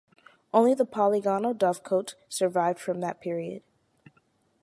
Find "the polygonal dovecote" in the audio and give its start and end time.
0.73-2.15